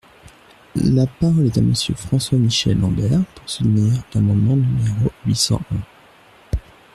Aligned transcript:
La 0.77 1.05
parole 1.05 1.45
est 1.45 1.59
à 1.59 1.61
Monsieur 1.61 1.93
François-Michel 1.93 2.79
Lambert, 2.79 3.19
pour 3.35 3.47
soutenir 3.47 4.01
l’amendement 4.15 4.55
numéro 4.55 5.11
huit 5.27 5.35
cent 5.35 5.61
un. 5.75 6.57